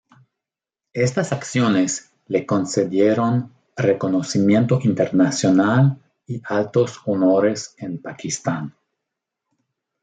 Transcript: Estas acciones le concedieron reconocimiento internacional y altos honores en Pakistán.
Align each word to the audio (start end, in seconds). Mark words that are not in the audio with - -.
Estas 0.93 1.31
acciones 1.31 2.11
le 2.25 2.47
concedieron 2.47 3.53
reconocimiento 3.77 4.79
internacional 4.83 6.01
y 6.25 6.41
altos 6.43 6.99
honores 7.05 7.75
en 7.77 8.01
Pakistán. 8.01 8.75